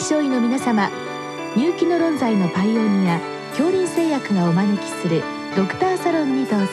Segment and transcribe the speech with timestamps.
[0.00, 0.90] 臨床医の皆様
[1.54, 5.22] 入気の論剤のパイオニア恐林製薬がお招きする
[5.54, 6.66] ドクターサロンにどうぞ。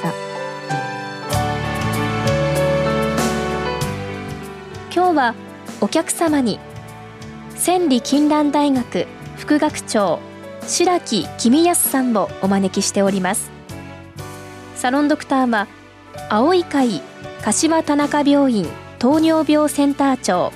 [4.96, 5.36] 今日は
[5.82, 6.58] お客様に
[7.58, 10.20] 千里金蘭大学副学長
[10.66, 13.52] 白木公康さんをお招きしております。
[14.76, 15.68] サロンドクターは
[16.30, 17.02] 青い会
[17.44, 18.66] 柏田中病院
[19.00, 20.54] 糖尿病センター長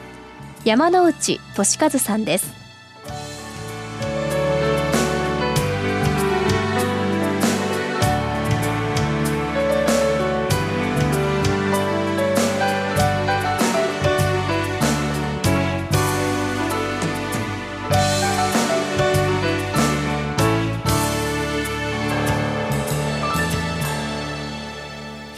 [0.63, 2.60] 山内俊和さんです。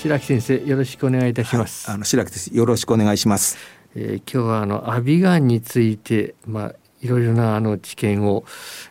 [0.03, 2.53] 白木先生よろしくお願いいたします、はい、あの白木です。
[2.53, 3.57] よろしくお願いします、
[3.95, 8.43] えー、今日はあのアビガンについてまあいろいろなあの知見を、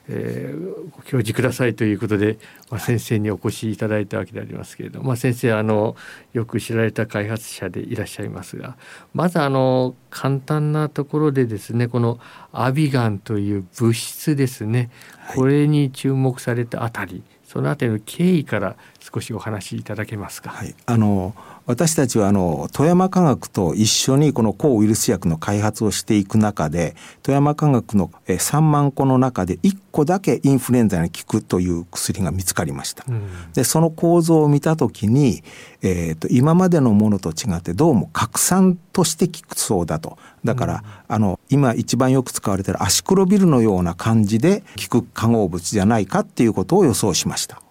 [0.09, 2.39] えー、ご教示くださいということで、
[2.71, 5.97] まあ、先生にお越しいただいたわけでありますけれど、まあ、先生あの
[6.33, 8.79] よく知られた開発者でいらっしゃいますが
[9.13, 12.21] まずあの簡単なところでですねこの
[12.53, 14.91] アビガンという物質ですね、
[15.35, 20.51] これに注目されたあたりそのあたりの経緯から少しお話しいただけますか？
[20.51, 21.35] はい、あの
[21.67, 33.05] 私たちはあの富山化学と一緒にこの抗ウイルス薬の開発をしていく中で富山化学の3万個の中で1個だけインフルエンザに効くという薬が見つかりました。
[33.09, 35.43] うん、でその構造を見た時に、
[35.83, 40.19] えーと、今までのものと違ってどうも拡散として効くそうだと。
[40.45, 47.63] だから、うん、あの今一番よく使われているアシクロビルのような感じで効く化合物じゃないかっていうことを予想しました。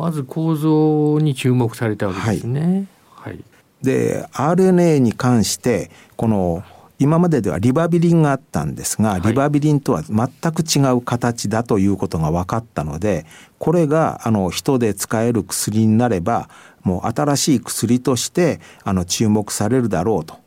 [0.00, 2.86] まず構造に注目されたわけですね。
[3.14, 3.44] はい、はい、
[3.82, 6.64] で RNA に関してこの
[6.98, 13.26] 今までではリバビリンがあったんですが、リバビリンとは全く違う形だということが分かったので
[13.58, 16.48] これがあの人で使える薬になれば
[16.82, 20.39] もう新しい薬としてあの注目されるだろうと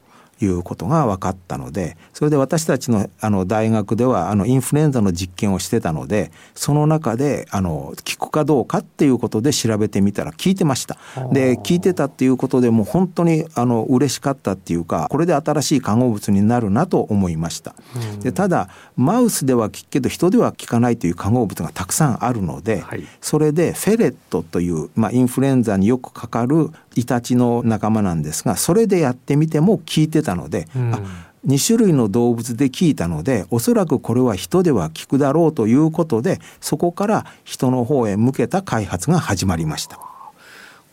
[0.44, 10.98] いうことが分かったのでそれで私たちのあの大学ではあのインフルエンザの実験をしてたのでその中であの効くかどうかっていうことで調べてみたら効いてました。
[11.32, 17.76] で効いてたっていうことでもう本当にあの嬉しかったっていうかこれで新しい化合物になるなと思いました。
[18.22, 30.92] でただマウスでは効くけど人では効かないという化合物がたくさんあるので、はい、それでフェレットという、まあ、インフルエンザによくかかるイタチの仲間なんですがそれでやってみても効いてたので、うん、
[31.48, 40.00] 2種類の動物で効いたのでおそらくこれは人では効くだろうということでそこから人の方へ向けた開発が始まりました。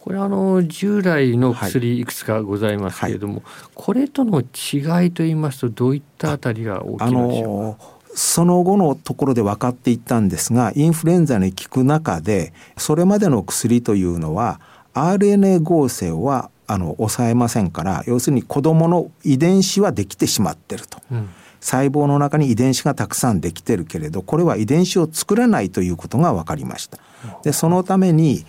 [0.00, 3.42] これあの従来の薬いくつかございますけれども、はい。
[3.44, 14.60] はい、これとの違いと言いますとどういったあたりが大きいのでしょうかその後のところで分かっていったんですがインフルエンザに効く中でそれまでの薬というのは
[14.94, 26.98] RNA 合成はあの抑えませんから要するに子どもの遺伝子はできてしまってると、うん、細胞の中に遺伝子がたくさんできてるけれどこれは遺伝子を作らないということが分かりました。
[27.42, 28.44] でそのために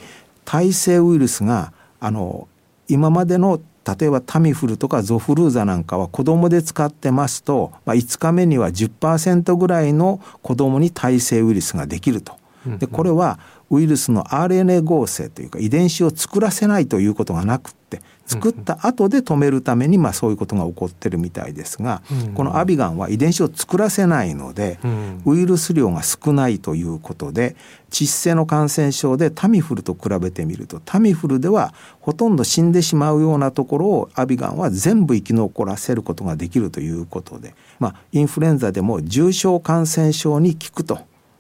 [0.46, 2.48] 耐性ウイルスがあの
[2.88, 3.60] 今までの
[3.98, 12.40] 例えばタミフルとかゾフルーザなんかは子供で使ってますと、まあ、5日目には10%ぐらいの子供に耐性ウイルスができると。
[12.78, 13.40] でこれは
[13.72, 22.02] ウイルスの RNA 合成というか遺伝子を作らせないということがなくって作った後で止めるためにまあそういうことが起こってるみたいですが、
[22.34, 24.80] このアビガンは遺伝子を作らせないので、
[25.26, 27.58] ウイルス量が少ないということで
[27.90, 41.00] 窒性の感染症でタミフルと比べてみるとタミフルではほとんど死んでしまうようなところをアビガンは全部生き残らせることができるということで、まあ、インフルエンザでも重症感染症に効くと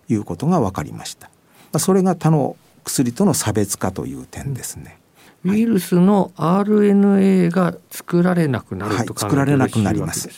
[0.09, 1.30] いうことが分かりました。
[1.79, 4.97] それが他の薬との差別化という点ですね。
[5.43, 10.29] ウイルスの RNA が作られなくなると、はい、作られなくなります。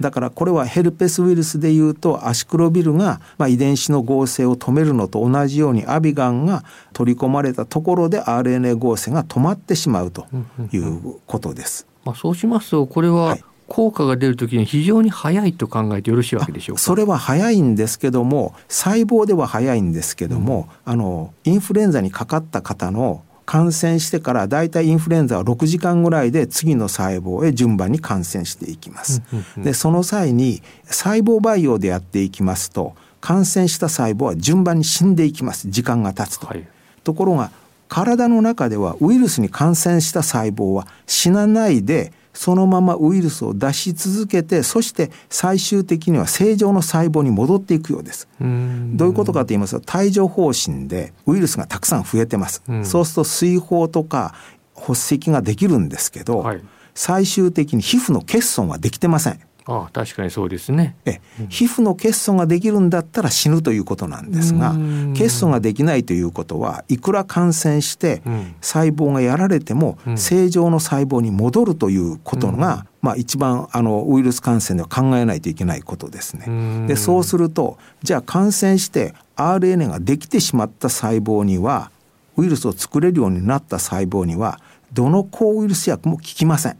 [0.00, 10.26] だからこれはヘルペスウイルスでいうとアシクロビルがまあ遺伝子の合成を止めるのと同じようにアビガンが取り込まれたところで RNA 合成が止まってしまうと
[10.72, 11.86] いうことです。
[12.04, 16.82] まあそうしますとこれは、はい効果が出る時に非常に早いと考えてよろしいわけでしょうか？
[16.82, 29.22] それは早いんですけども細胞では早いんですけども、うん、あのインフルエンザにかかった方の感染してからだいたいインフルエンザは6時間ぐらいで次の細胞へ順番に感染していきます。
[29.56, 35.70] でその際に細胞培養でやっていきますと感染した細胞は順番に死んでいきます。
[35.70, 36.46] 時間が経つと。
[36.46, 36.68] はい、
[37.04, 37.50] ところが
[37.88, 48.28] 体の中ではウイルスに感染した細胞は死なないでそのままウイルスを出し続けてそして最終的には正常の細胞に戻っていくようです。
[48.40, 52.62] どういうことかと言いますと帯状疱疹でウイルスがたくさん増えてます。
[52.68, 54.34] うん、そうすると水疱とか
[54.74, 56.62] 発石ができるんですけど、はい、
[56.94, 59.40] 最終的に皮膚の欠損はできてません。
[59.72, 60.96] ああ確かにそうですね。
[61.06, 64.74] え、皮膚の欠損ができるんだったら死ぬということなんですが
[65.14, 68.20] 欠損ができないということはいくら感染して
[68.60, 76.86] 細胞がやられても正常の細胞に戻るということが、まあ、一番あのウイルス感染では考えないといけないことですね。
[76.86, 81.90] でそうするとじゃあ感染して RNA ができてしまった細胞には
[82.36, 84.60] ウイルスを作れるようになった細胞には
[84.92, 86.76] どの抗ウイルス薬も効きません。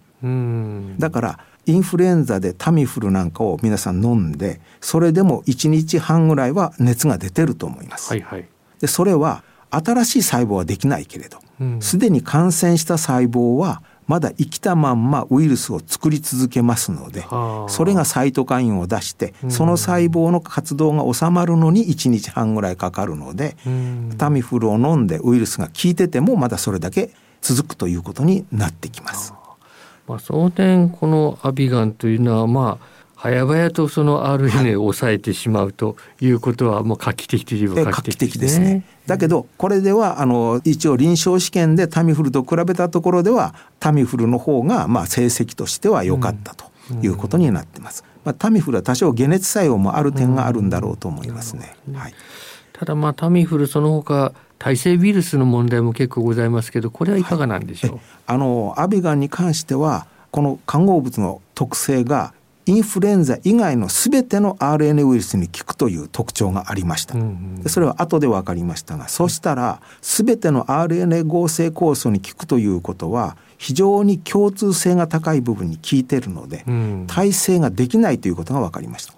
[0.98, 8.11] だからインフルエンザでタミフルなんかを皆さん飲んでそれでも1日半ぐらいは熱が出てると思います。
[8.11, 8.49] はいはい、
[8.81, 11.38] でそれは新しい細胞はできないけれど
[11.81, 17.25] すで、に感染した細胞はまだ生きたまんまウイルスを作り続けますので
[17.69, 23.56] それがサイトカインを出してその細胞の活動が収まるのに1日半ぐらいかかるので
[24.19, 27.11] タミフルを飲んでウイルスが効いててもまだそれだけ
[27.41, 29.32] 続くということになってきます。
[30.06, 38.84] まあ、その点このアビガンというのはまあ早々とその RNA を抑えてしまうということはもう画期的といえば画期的ですね。
[39.06, 46.64] だけどこれではあの一応臨床試験でタミフルと比べたところではタミフルの方がまあ成績としては良かったと
[47.00, 48.04] いうことになってます。
[48.25, 51.76] まあ、タミフルは多少解熱作用もある点があるんだろうと思いますね。
[51.94, 52.14] はい、
[52.72, 54.32] ただまあタミフルその他
[54.62, 62.32] 耐性ウイルスの問題も結構ございますけどこれはいかがなんでしょう、はい、あのアビガンに関してはこの化合物の特性が
[62.67, 67.14] インフルエンザ以外の全ての RNA ウイルスに効くという特徴がありました。
[67.62, 79.14] でそれは後で分かりましたがそしたら全ての RNA 合成酵素に効くということは非常に共通性が高い部分に効いているので、うん、耐性ができないということが分かりました。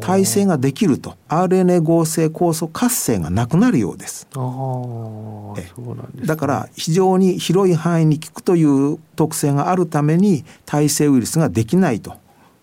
[0.00, 4.28] 耐性ができると RNA 合成酵素活性がなくなるようです。
[6.26, 12.14] だから非常に広い範囲に効くという特性があるために耐性ウイルスができないと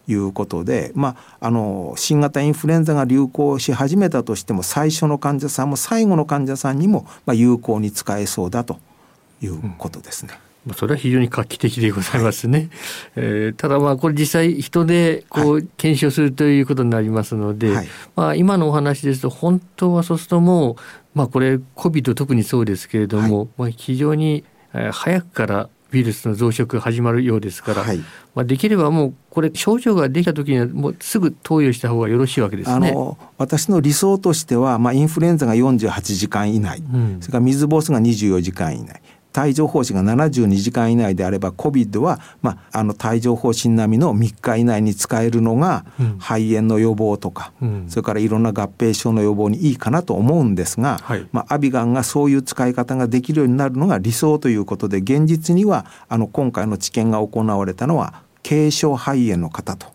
[0.07, 8.80] いうことで、まあ、あの新型インフルエンザが流行し始めたとしても最初の患者さんも最後の患者さんにも、まあ、有効に使えそうだと
[9.42, 10.34] いうことですね。
[10.68, 10.74] うん。
[10.74, 12.57] それは非常に画期的でございますね。
[12.57, 12.69] はい、
[13.18, 20.75] えー、ただまあこれ実際人でこう検証するということになりますので、はい、まあ今のお話ですと本当はそうするともう
[21.13, 24.44] まあこれ COVID 特にそうですけれども、はい、まあ非常に
[24.92, 27.97] 早くからウイルスの増殖が始まるようですから、はい、
[28.33, 32.89] まあ、できればもうこれ症状ができた時にはもうすぐ投与した方がよろしいわけですね。
[32.89, 39.01] あの私の理想としては、まあ、インフルエンザが48時間以内、うん、それから水疱瘡が24時間以内
[39.38, 45.86] 帯状疱疹が72時間以内であれば COVID は、まあ、あの帯状疱疹並みの3日以内に使えるのが、
[46.20, 59.88] 肺炎の予防とか、うん、それからいろんな合併症の予防にいいかなと思うんですが、はい、まあ、アビガンがそういう使い方ができるようになるのが理想ということで現実にはあの今回の治験が行われたのは軽症肺炎の方と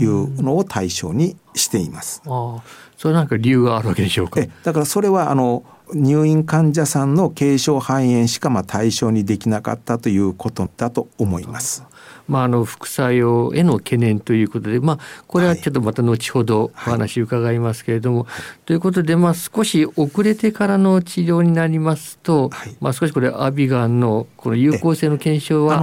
[0.00, 2.22] いうのを対象にしています。
[2.26, 2.62] あ
[3.02, 4.40] それなんか理由があるわけでしょうか？
[4.62, 11.82] だからそれはあの入院患者さんの軽症肺炎しかまあ対象にできなかったということだと思います。
[12.28, 25.82] まあ、あの副作用への懸念ということで、まあ、これはちょっとまた後ほどお話伺いますけれども、はいはい、ということで、まあ、少し遅れてからの治療になりますと、はい、まあ、少しこれアビガンのこの有効性の検証は？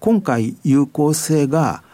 [0.00, 1.85] 今回有効性が、まあ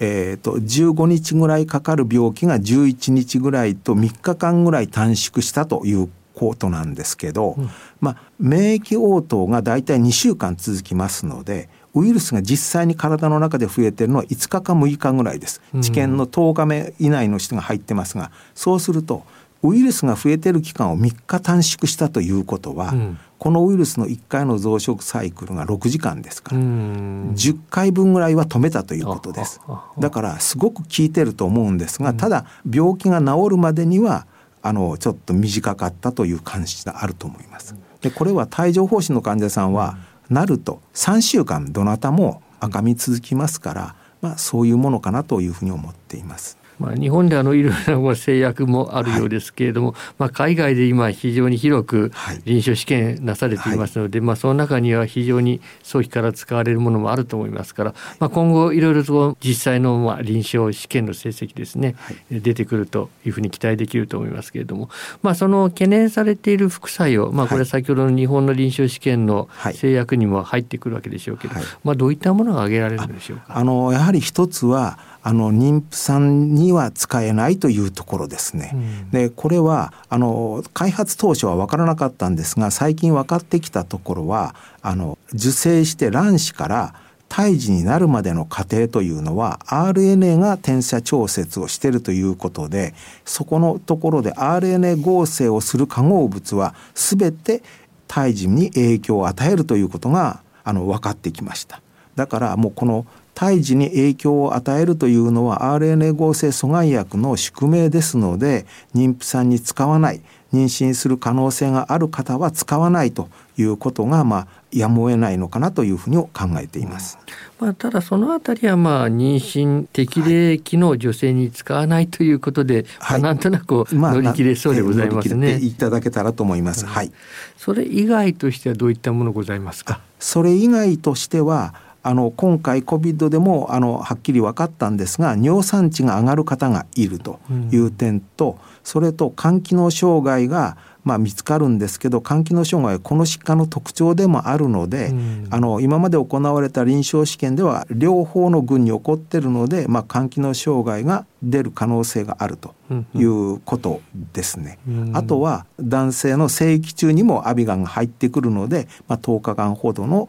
[0.00, 15.60] えーと、と15日ぐらいかかる病気が11日ぐらいと3日間ぐらい短縮したということなんですけど、うん、まあ、免疫応答が大体2週間続きますのでウイルスが実際に体の中で増えてるのは5日か6日ぐらいです。
[15.82, 19.24] 治験の10日目以内の人が入ってますがそうすると
[19.62, 29.62] ウイルスが増えてる期間を3日短縮したということは、うん、このウイルスの1回の増殖サイクルが6時間ですから10回分ぐらいは止めたということです。
[29.98, 34.26] だからすごく効いてると思うんですがただ病気が治るまでには
[34.60, 37.74] あのちょっと短かったという感じがあると思います。
[38.02, 39.96] でこれは帯状疱疹の患者さんは
[40.28, 46.59] なると3週間どなたも赤み続きますから、まあ、そういうものかなというふうに思っています。
[46.80, 52.10] まあ、日本であのいろいろな制約もあるようですけれども、はい、まあ、海外で今非常に広く
[52.44, 61.96] 臨床試験なされていますので、はい、まあ、その中には非常に早期から使われるものもあると思いますから、まあ、今後いろいろと実際のまあ臨床試験の成績ですね、
[62.30, 64.88] 出てくるというふうに期待できると思いますけれども、
[65.22, 73.58] まあ、その懸念されている副作用、まあ、これ先ほどの日本の臨床試験の制約にも入ってくるわけでしょうけど、まあ、どういったものが挙げられるんでしょうか？
[73.58, 78.70] あのやはり一つはあの妊婦さんには使えないというところですね。
[78.72, 86.94] うん、でこれはあの開発当初は分からなかったんですが最近分かってきたところはあの受精して卵子から
[87.28, 92.92] 胎児になるまでの過程というのは RNA が転写調節をしているということで
[93.24, 97.62] そこのところで RNA 合成をする化合物は全て
[98.08, 101.80] 胎児に影響を与えるということがあの分かってきました。
[102.16, 103.06] だからもうこの
[103.40, 110.20] 胎児に影響を与えるというのは RNA 合成阻害薬の宿命ですので妊婦さんに使わない
[110.52, 116.30] 妊娠する可能性がある方は使わないということがまあやむを得ないのかなというふうに考
[116.60, 117.18] えています。
[117.58, 125.58] まあ、ただそのあたりはまあ妊娠適齢期の女性に使わないということで、はい、まあ、なんとなく乗り切れそうでございますね。
[125.62, 126.84] いただけたらと思います。
[126.84, 127.10] はい。
[127.56, 130.00] それ以外としてはどういったものございますか？
[130.18, 137.40] それ以外としてはあの今回 COVID でもあのはっきり分かったんですが尿酸値が上がる方がいると
[137.70, 152.74] いう点と、うん、それと肝機能障害がまあ、見つかるんですけど肝機能障害はこの疾患の特徴でもあるので、うん、あの今まで行われた臨床試験では両方の群に起こってるので、まあ、肝機能障害が出る可能性があると
[153.14, 154.78] いうことですね。
[154.86, 155.08] うん。
[155.08, 160.28] うん、あとは男性の生育中にもアビガンが入ってくるので、まあ、10日間ほどの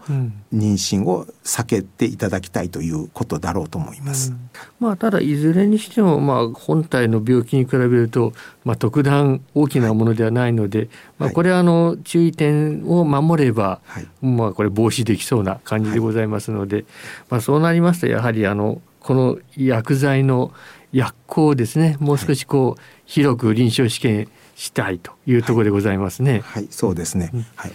[0.53, 4.32] 妊娠を避けていただきたいということだろうと思います。
[4.32, 4.50] うん、
[4.80, 10.89] まあ、ただいずれにしても、まあ、本体の病気に比べると、まあ、特段大きなものではないので、はい、
[11.20, 16.86] まあ、これはあの注意点を守れば、はい、まあ、これ防止できそうな感じでございますので、はい、
[17.32, 20.53] まあ、そうなりますとやはりあのこの薬剤の
[20.93, 26.41] 薬効をですねもう少しこう、広く臨床試験したいというところでございますね。
[26.46, 27.31] はい、そうですね。
[27.55, 27.72] はい。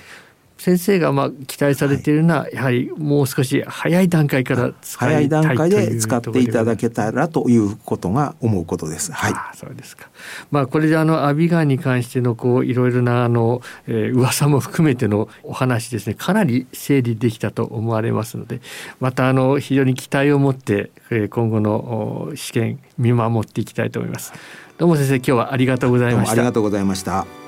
[0.67, 9.13] 先生がまあ期待されているのは、やはりもう少し早い段階から使いたい早い段階で使っていただけたらということが思うことです。
[9.13, 9.57] はい。
[9.57, 10.09] そうですか。
[10.51, 18.61] まあこれであのアビガンに関してのこういろいろなあの、えー、噂も含めてのお話ですねかなり整理できたと思われますので
[18.99, 24.33] またあの非常に期待を持って、えー、今後の試験見守っていきたいと思います。
[24.79, 26.33] どうも先生今日はありがとうございました。
[26.33, 27.46] ありがとうございました。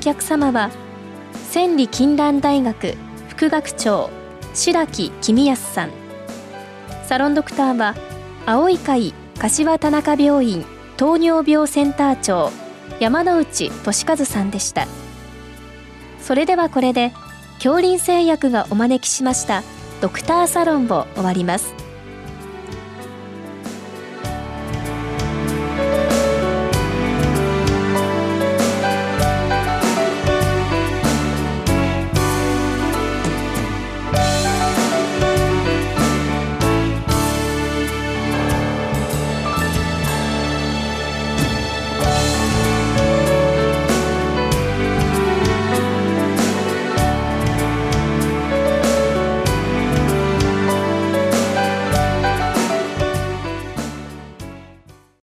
[0.00, 0.70] 客様は
[1.50, 2.96] 千里近蘭大学
[3.28, 4.10] 副学長
[4.54, 5.90] 白木公康さん。
[7.04, 7.94] サロンドクターは
[8.46, 10.64] 青い会柏田中病院
[10.96, 12.50] 糖尿病センター長
[12.98, 14.86] 山内俊和さんでした。
[16.20, 17.12] それではこれで
[17.54, 19.62] 恐林製薬がお招きしました
[20.00, 21.79] ドクターサロンを終わります。